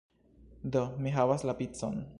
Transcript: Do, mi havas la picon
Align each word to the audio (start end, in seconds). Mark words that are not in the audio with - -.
Do, 0.77 0.83
mi 1.07 1.15
havas 1.19 1.47
la 1.51 1.57
picon 1.63 2.07